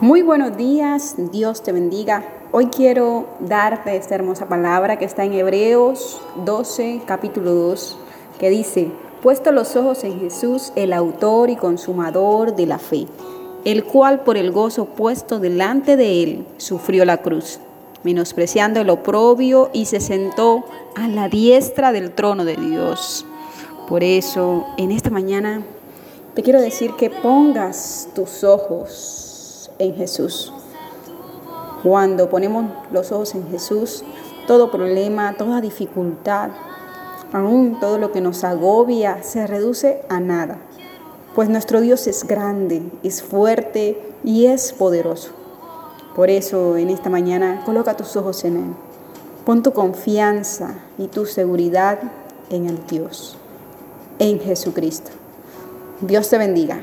Muy 0.00 0.22
buenos 0.22 0.56
días, 0.56 1.14
Dios 1.30 1.62
te 1.62 1.72
bendiga. 1.72 2.24
Hoy 2.52 2.68
quiero 2.68 3.26
darte 3.38 3.94
esta 3.96 4.14
hermosa 4.14 4.48
palabra 4.48 4.98
que 4.98 5.04
está 5.04 5.24
en 5.24 5.34
Hebreos 5.34 6.22
12, 6.46 7.02
capítulo 7.04 7.52
2, 7.52 7.98
que 8.38 8.48
dice, 8.48 8.90
puesto 9.22 9.52
los 9.52 9.76
ojos 9.76 10.02
en 10.04 10.18
Jesús, 10.18 10.72
el 10.74 10.94
autor 10.94 11.50
y 11.50 11.56
consumador 11.56 12.56
de 12.56 12.64
la 12.64 12.78
fe, 12.78 13.08
el 13.66 13.84
cual 13.84 14.20
por 14.20 14.38
el 14.38 14.52
gozo 14.52 14.86
puesto 14.86 15.38
delante 15.38 15.98
de 15.98 16.22
él 16.22 16.46
sufrió 16.56 17.04
la 17.04 17.18
cruz, 17.18 17.60
menospreciando 18.02 18.80
el 18.80 18.88
oprobio 18.88 19.68
y 19.74 19.84
se 19.84 20.00
sentó 20.00 20.64
a 20.96 21.08
la 21.08 21.28
diestra 21.28 21.92
del 21.92 22.12
trono 22.12 22.46
de 22.46 22.56
Dios. 22.56 23.26
Por 23.86 24.02
eso, 24.02 24.64
en 24.78 24.92
esta 24.92 25.10
mañana, 25.10 25.62
te 26.32 26.42
quiero 26.42 26.62
decir 26.62 26.92
que 26.96 27.10
pongas 27.10 28.08
tus 28.14 28.44
ojos 28.44 29.36
en 29.80 29.96
Jesús. 29.96 30.52
Cuando 31.82 32.30
ponemos 32.30 32.66
los 32.92 33.10
ojos 33.10 33.34
en 33.34 33.48
Jesús, 33.50 34.04
todo 34.46 34.70
problema, 34.70 35.34
toda 35.36 35.60
dificultad, 35.60 36.50
aún 37.32 37.80
todo 37.80 37.98
lo 37.98 38.12
que 38.12 38.20
nos 38.20 38.44
agobia, 38.44 39.22
se 39.22 39.46
reduce 39.46 40.02
a 40.08 40.20
nada. 40.20 40.58
Pues 41.34 41.48
nuestro 41.48 41.80
Dios 41.80 42.06
es 42.06 42.24
grande, 42.24 42.82
es 43.02 43.22
fuerte 43.22 44.00
y 44.22 44.46
es 44.46 44.72
poderoso. 44.72 45.30
Por 46.14 46.28
eso 46.28 46.76
en 46.76 46.90
esta 46.90 47.08
mañana 47.08 47.62
coloca 47.64 47.96
tus 47.96 48.16
ojos 48.16 48.44
en 48.44 48.56
Él. 48.56 48.74
Pon 49.46 49.62
tu 49.62 49.72
confianza 49.72 50.74
y 50.98 51.06
tu 51.06 51.24
seguridad 51.24 51.98
en 52.50 52.66
el 52.66 52.84
Dios, 52.86 53.36
en 54.18 54.38
Jesucristo. 54.40 55.12
Dios 56.00 56.28
te 56.28 56.36
bendiga. 56.36 56.82